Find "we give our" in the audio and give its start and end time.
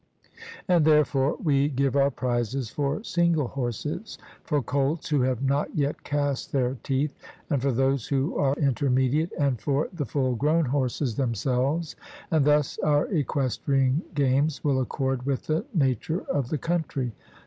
1.43-2.09